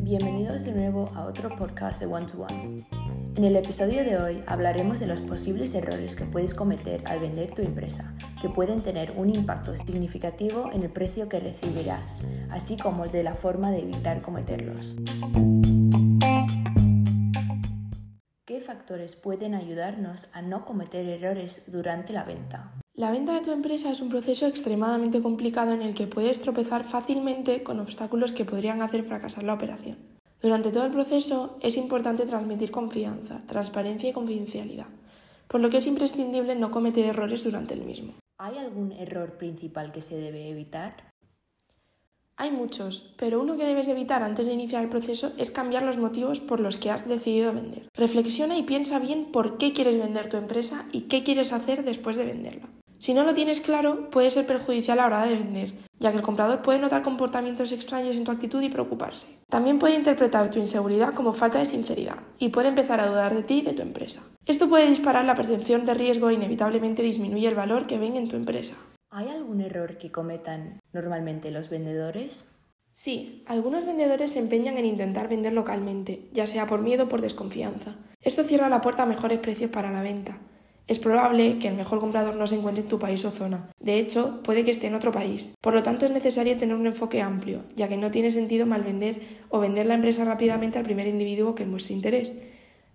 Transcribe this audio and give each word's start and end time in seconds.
Bienvenidos 0.00 0.64
de 0.64 0.72
nuevo 0.72 1.10
a 1.14 1.26
otro 1.26 1.54
podcast 1.54 2.00
de 2.00 2.06
One 2.06 2.24
to 2.24 2.44
One. 2.44 2.86
En 3.36 3.44
el 3.44 3.54
episodio 3.56 4.02
de 4.04 4.16
hoy 4.16 4.42
hablaremos 4.46 5.00
de 5.00 5.06
los 5.06 5.20
posibles 5.20 5.74
errores 5.74 6.16
que 6.16 6.24
puedes 6.24 6.54
cometer 6.54 7.02
al 7.04 7.20
vender 7.20 7.50
tu 7.50 7.60
empresa, 7.60 8.14
que 8.40 8.48
pueden 8.48 8.80
tener 8.80 9.12
un 9.16 9.28
impacto 9.28 9.76
significativo 9.76 10.70
en 10.72 10.82
el 10.82 10.88
precio 10.88 11.28
que 11.28 11.40
recibirás, 11.40 12.22
así 12.48 12.78
como 12.78 13.06
de 13.06 13.22
la 13.22 13.34
forma 13.34 13.70
de 13.70 13.80
evitar 13.80 14.22
cometerlos. 14.22 14.96
¿Qué 18.88 18.94
factores 18.94 19.16
pueden 19.16 19.54
ayudarnos 19.54 20.28
a 20.32 20.40
no 20.40 20.64
cometer 20.64 21.06
errores 21.06 21.60
durante 21.66 22.14
la 22.14 22.24
venta? 22.24 22.72
La 22.94 23.10
venta 23.10 23.34
de 23.34 23.42
tu 23.42 23.50
empresa 23.50 23.90
es 23.90 24.00
un 24.00 24.08
proceso 24.08 24.46
extremadamente 24.46 25.20
complicado 25.20 25.74
en 25.74 25.82
el 25.82 25.94
que 25.94 26.06
puedes 26.06 26.40
tropezar 26.40 26.84
fácilmente 26.84 27.62
con 27.62 27.80
obstáculos 27.80 28.32
que 28.32 28.46
podrían 28.46 28.80
hacer 28.80 29.04
fracasar 29.04 29.44
la 29.44 29.52
operación. 29.52 29.98
Durante 30.40 30.70
todo 30.70 30.86
el 30.86 30.92
proceso 30.92 31.58
es 31.60 31.76
importante 31.76 32.24
transmitir 32.24 32.70
confianza, 32.70 33.42
transparencia 33.46 34.08
y 34.08 34.14
confidencialidad, 34.14 34.86
por 35.48 35.60
lo 35.60 35.68
que 35.68 35.76
es 35.76 35.86
imprescindible 35.86 36.54
no 36.54 36.70
cometer 36.70 37.04
errores 37.04 37.44
durante 37.44 37.74
el 37.74 37.84
mismo. 37.84 38.14
¿Hay 38.38 38.56
algún 38.56 38.92
error 38.92 39.36
principal 39.36 39.92
que 39.92 40.00
se 40.00 40.16
debe 40.16 40.48
evitar? 40.48 40.94
Hay 42.40 42.52
muchos, 42.52 43.02
pero 43.16 43.40
uno 43.40 43.56
que 43.56 43.64
debes 43.64 43.88
evitar 43.88 44.22
antes 44.22 44.46
de 44.46 44.52
iniciar 44.52 44.84
el 44.84 44.88
proceso 44.88 45.32
es 45.38 45.50
cambiar 45.50 45.82
los 45.82 45.96
motivos 45.96 46.38
por 46.38 46.60
los 46.60 46.76
que 46.76 46.88
has 46.88 47.08
decidido 47.08 47.52
vender. 47.52 47.88
Reflexiona 47.94 48.56
y 48.56 48.62
piensa 48.62 49.00
bien 49.00 49.32
por 49.32 49.58
qué 49.58 49.72
quieres 49.72 49.98
vender 49.98 50.28
tu 50.28 50.36
empresa 50.36 50.84
y 50.92 51.02
qué 51.02 51.24
quieres 51.24 51.52
hacer 51.52 51.82
después 51.82 52.14
de 52.16 52.26
venderla. 52.26 52.68
Si 53.00 53.12
no 53.12 53.24
lo 53.24 53.34
tienes 53.34 53.60
claro, 53.60 54.08
puede 54.10 54.30
ser 54.30 54.46
perjudicial 54.46 55.00
a 55.00 55.02
la 55.02 55.06
hora 55.16 55.26
de 55.26 55.34
vender, 55.34 55.74
ya 55.98 56.12
que 56.12 56.18
el 56.18 56.22
comprador 56.22 56.62
puede 56.62 56.78
notar 56.78 57.02
comportamientos 57.02 57.72
extraños 57.72 58.14
en 58.14 58.22
tu 58.22 58.30
actitud 58.30 58.62
y 58.62 58.68
preocuparse. 58.68 59.26
También 59.48 59.80
puede 59.80 59.96
interpretar 59.96 60.48
tu 60.48 60.60
inseguridad 60.60 61.14
como 61.14 61.32
falta 61.32 61.58
de 61.58 61.64
sinceridad 61.64 62.18
y 62.38 62.50
puede 62.50 62.68
empezar 62.68 63.00
a 63.00 63.08
dudar 63.08 63.34
de 63.34 63.42
ti 63.42 63.58
y 63.58 63.62
de 63.62 63.72
tu 63.72 63.82
empresa. 63.82 64.22
Esto 64.46 64.68
puede 64.68 64.88
disparar 64.88 65.24
la 65.24 65.34
percepción 65.34 65.84
de 65.84 65.94
riesgo 65.94 66.30
e 66.30 66.34
inevitablemente 66.34 67.02
disminuye 67.02 67.48
el 67.48 67.56
valor 67.56 67.88
que 67.88 67.98
ven 67.98 68.16
en 68.16 68.28
tu 68.28 68.36
empresa. 68.36 68.76
¿Hay 69.10 69.28
algún 69.30 69.62
error 69.62 69.96
que 69.96 70.12
cometan 70.12 70.80
normalmente 70.92 71.50
los 71.50 71.70
vendedores? 71.70 72.46
Sí, 72.90 73.42
algunos 73.46 73.86
vendedores 73.86 74.32
se 74.32 74.38
empeñan 74.38 74.76
en 74.76 74.84
intentar 74.84 75.28
vender 75.28 75.54
localmente, 75.54 76.28
ya 76.32 76.46
sea 76.46 76.66
por 76.66 76.82
miedo 76.82 77.04
o 77.04 77.08
por 77.08 77.22
desconfianza. 77.22 77.96
Esto 78.20 78.44
cierra 78.44 78.68
la 78.68 78.82
puerta 78.82 79.04
a 79.04 79.06
mejores 79.06 79.38
precios 79.38 79.70
para 79.70 79.90
la 79.90 80.02
venta. 80.02 80.38
Es 80.86 80.98
probable 80.98 81.58
que 81.58 81.68
el 81.68 81.74
mejor 81.74 82.00
comprador 82.00 82.36
no 82.36 82.46
se 82.46 82.56
encuentre 82.56 82.82
en 82.82 82.88
tu 82.90 82.98
país 82.98 83.24
o 83.24 83.30
zona. 83.30 83.70
De 83.80 83.98
hecho, 83.98 84.42
puede 84.42 84.62
que 84.62 84.72
esté 84.72 84.88
en 84.88 84.94
otro 84.94 85.10
país. 85.10 85.54
Por 85.62 85.72
lo 85.72 85.82
tanto, 85.82 86.04
es 86.04 86.12
necesario 86.12 86.58
tener 86.58 86.76
un 86.76 86.86
enfoque 86.86 87.22
amplio, 87.22 87.64
ya 87.76 87.88
que 87.88 87.96
no 87.96 88.10
tiene 88.10 88.30
sentido 88.30 88.66
malvender 88.66 89.20
o 89.48 89.58
vender 89.58 89.86
la 89.86 89.94
empresa 89.94 90.26
rápidamente 90.26 90.76
al 90.76 90.84
primer 90.84 91.06
individuo 91.06 91.54
que 91.54 91.64
muestre 91.64 91.94
interés. 91.94 92.38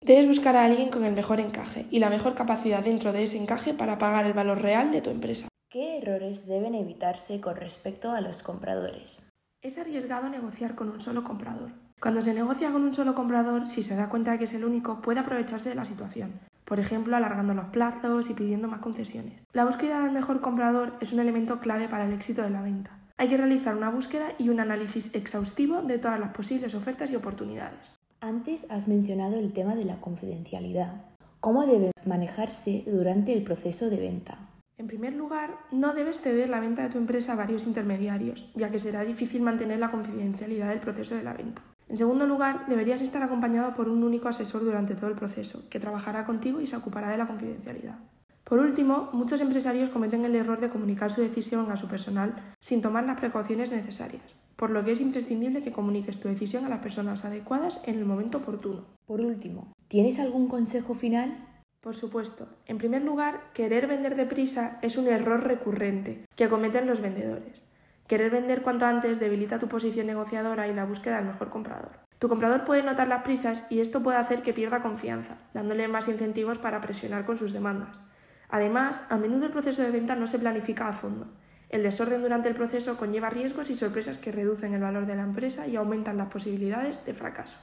Debes 0.00 0.26
buscar 0.26 0.56
a 0.56 0.64
alguien 0.64 0.88
con 0.88 1.04
el 1.04 1.12
mejor 1.12 1.38
encaje 1.38 1.84
y 1.90 1.98
la 1.98 2.08
mejor 2.08 2.34
capacidad 2.34 2.82
dentro 2.82 3.12
de 3.12 3.24
ese 3.24 3.36
encaje 3.36 3.74
para 3.74 3.98
pagar 3.98 4.24
el 4.24 4.32
valor 4.32 4.62
real 4.62 4.90
de 4.90 5.02
tu 5.02 5.10
empresa. 5.10 5.48
¿Qué 5.70 5.98
errores 5.98 6.46
deben 6.46 6.74
evitarse 6.74 7.40
con 7.40 7.56
respecto 7.56 8.12
a 8.12 8.20
los 8.20 8.42
compradores? 8.42 9.22
Es 9.62 9.76
arriesgado 9.78 10.28
negociar 10.28 10.74
con 10.74 10.88
un 10.88 11.00
solo 11.00 11.24
comprador. 11.24 11.72
Cuando 12.00 12.22
se 12.22 12.32
negocia 12.32 12.72
con 12.72 12.82
un 12.82 12.94
solo 12.94 13.14
comprador, 13.14 13.68
si 13.68 13.82
se 13.82 13.96
da 13.96 14.08
cuenta 14.08 14.32
de 14.32 14.38
que 14.38 14.44
es 14.44 14.54
el 14.54 14.64
único, 14.64 15.02
puede 15.02 15.20
aprovecharse 15.20 15.68
de 15.68 15.74
la 15.74 15.84
situación 15.84 16.40
por 16.68 16.78
ejemplo 16.78 17.16
alargando 17.16 17.54
los 17.54 17.70
plazos 17.70 18.28
y 18.28 18.34
pidiendo 18.34 18.68
más 18.68 18.80
concesiones. 18.80 19.42
La 19.54 19.64
búsqueda 19.64 20.02
del 20.02 20.12
mejor 20.12 20.42
comprador 20.42 20.92
es 21.00 21.14
un 21.14 21.18
elemento 21.18 21.60
clave 21.60 21.88
para 21.88 22.04
el 22.04 22.12
éxito 22.12 22.42
de 22.42 22.50
la 22.50 22.60
venta. 22.60 22.98
Hay 23.16 23.28
que 23.28 23.38
realizar 23.38 23.74
una 23.74 23.88
búsqueda 23.88 24.34
y 24.38 24.50
un 24.50 24.60
análisis 24.60 25.14
exhaustivo 25.14 25.80
de 25.80 25.98
todas 25.98 26.20
las 26.20 26.34
posibles 26.34 26.74
ofertas 26.74 27.10
y 27.10 27.16
oportunidades. 27.16 27.94
Antes 28.20 28.66
has 28.70 28.86
mencionado 28.86 29.38
el 29.38 29.54
tema 29.54 29.74
de 29.74 29.86
la 29.86 29.98
confidencialidad. 29.98 31.06
¿Cómo 31.40 31.64
debe 31.64 31.90
manejarse 32.04 32.84
durante 32.86 33.32
el 33.32 33.44
proceso 33.44 33.88
de 33.88 33.96
venta? 33.96 34.47
En 34.78 34.86
primer 34.86 35.12
lugar, 35.14 35.58
no 35.72 35.92
debes 35.92 36.20
ceder 36.20 36.48
la 36.48 36.60
venta 36.60 36.84
de 36.84 36.90
tu 36.90 36.98
empresa 36.98 37.32
a 37.32 37.36
varios 37.36 37.66
intermediarios, 37.66 38.48
ya 38.54 38.70
que 38.70 38.78
será 38.78 39.02
difícil 39.02 39.42
mantener 39.42 39.80
la 39.80 39.90
confidencialidad 39.90 40.68
del 40.68 40.78
proceso 40.78 41.16
de 41.16 41.24
la 41.24 41.32
venta. 41.32 41.62
En 41.88 41.98
segundo 41.98 42.26
lugar, 42.26 42.66
deberías 42.68 43.02
estar 43.02 43.20
acompañado 43.24 43.74
por 43.74 43.88
un 43.88 44.04
único 44.04 44.28
asesor 44.28 44.62
durante 44.64 44.94
todo 44.94 45.08
el 45.10 45.16
proceso, 45.16 45.68
que 45.68 45.80
trabajará 45.80 46.24
contigo 46.26 46.60
y 46.60 46.68
se 46.68 46.76
ocupará 46.76 47.08
de 47.08 47.18
la 47.18 47.26
confidencialidad. 47.26 47.98
Por 48.44 48.60
último, 48.60 49.10
muchos 49.12 49.40
empresarios 49.40 49.90
cometen 49.90 50.24
el 50.24 50.36
error 50.36 50.60
de 50.60 50.70
comunicar 50.70 51.10
su 51.10 51.22
decisión 51.22 51.72
a 51.72 51.76
su 51.76 51.88
personal 51.88 52.54
sin 52.60 52.80
tomar 52.80 53.04
las 53.04 53.18
precauciones 53.18 53.72
necesarias, 53.72 54.22
por 54.54 54.70
lo 54.70 54.84
que 54.84 54.92
es 54.92 55.00
imprescindible 55.00 55.60
que 55.60 55.72
comuniques 55.72 56.20
tu 56.20 56.28
decisión 56.28 56.64
a 56.64 56.68
las 56.68 56.80
personas 56.80 57.24
adecuadas 57.24 57.82
en 57.84 57.98
el 57.98 58.04
momento 58.04 58.38
oportuno. 58.38 58.84
Por 59.06 59.22
último, 59.22 59.72
¿tienes 59.88 60.20
algún 60.20 60.46
consejo 60.46 60.94
final? 60.94 61.47
Por 61.80 61.94
supuesto, 61.94 62.48
en 62.66 62.76
primer 62.76 63.02
lugar, 63.02 63.52
querer 63.54 63.86
vender 63.86 64.16
deprisa 64.16 64.80
es 64.82 64.96
un 64.96 65.06
error 65.06 65.44
recurrente 65.44 66.26
que 66.34 66.48
cometen 66.48 66.88
los 66.88 67.00
vendedores. 67.00 67.62
Querer 68.08 68.32
vender 68.32 68.62
cuanto 68.62 68.84
antes 68.84 69.20
debilita 69.20 69.60
tu 69.60 69.68
posición 69.68 70.08
negociadora 70.08 70.66
y 70.66 70.74
la 70.74 70.86
búsqueda 70.86 71.16
del 71.16 71.26
mejor 71.26 71.50
comprador. 71.50 72.00
Tu 72.18 72.28
comprador 72.28 72.64
puede 72.64 72.82
notar 72.82 73.06
las 73.06 73.22
prisas 73.22 73.64
y 73.70 73.78
esto 73.78 74.02
puede 74.02 74.18
hacer 74.18 74.42
que 74.42 74.52
pierda 74.52 74.82
confianza, 74.82 75.38
dándole 75.54 75.86
más 75.86 76.08
incentivos 76.08 76.58
para 76.58 76.80
presionar 76.80 77.24
con 77.24 77.38
sus 77.38 77.52
demandas. 77.52 78.00
Además, 78.48 79.02
a 79.08 79.16
menudo 79.16 79.46
el 79.46 79.52
proceso 79.52 79.82
de 79.82 79.92
venta 79.92 80.16
no 80.16 80.26
se 80.26 80.40
planifica 80.40 80.88
a 80.88 80.94
fondo. 80.94 81.28
El 81.68 81.84
desorden 81.84 82.22
durante 82.22 82.48
el 82.48 82.56
proceso 82.56 82.96
conlleva 82.96 83.30
riesgos 83.30 83.70
y 83.70 83.76
sorpresas 83.76 84.18
que 84.18 84.32
reducen 84.32 84.74
el 84.74 84.80
valor 84.80 85.06
de 85.06 85.14
la 85.14 85.22
empresa 85.22 85.68
y 85.68 85.76
aumentan 85.76 86.16
las 86.16 86.28
posibilidades 86.28 87.04
de 87.04 87.14
fracaso. 87.14 87.58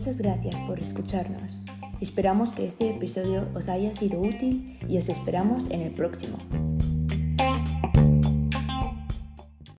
Muchas 0.00 0.16
gracias 0.16 0.58
por 0.60 0.80
escucharnos. 0.80 1.62
Esperamos 2.00 2.54
que 2.54 2.64
este 2.64 2.88
episodio 2.88 3.46
os 3.54 3.68
haya 3.68 3.92
sido 3.92 4.18
útil 4.18 4.78
y 4.88 4.96
os 4.96 5.10
esperamos 5.10 5.68
en 5.68 5.82
el 5.82 5.92
próximo. 5.92 6.38